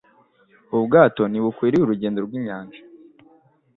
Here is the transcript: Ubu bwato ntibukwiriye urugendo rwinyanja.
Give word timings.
Ubu 0.71 0.83
bwato 0.87 1.21
ntibukwiriye 1.27 1.81
urugendo 1.83 2.19
rwinyanja. 2.25 2.79